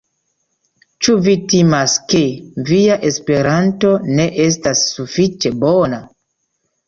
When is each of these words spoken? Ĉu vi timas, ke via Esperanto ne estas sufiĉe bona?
Ĉu 1.07 1.13
vi 1.25 1.33
timas, 1.51 1.97
ke 2.13 2.21
via 2.69 2.97
Esperanto 3.11 3.91
ne 4.21 4.25
estas 4.49 4.81
sufiĉe 4.95 5.53
bona? 5.65 6.01